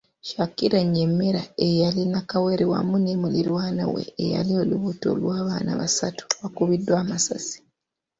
Shakira 0.29 0.79
Nyemera, 0.93 1.43
eyali 1.67 2.01
Nnakawere 2.05 2.65
wamu 2.71 2.95
ne 3.01 3.13
mulirwana 3.21 3.83
we 3.93 4.03
eyali 4.23 4.51
olubuto 4.61 5.07
lw’abaana 5.19 5.71
basatu 5.81 6.23
baakubibwa 6.39 6.95
amasasi. 7.03 7.57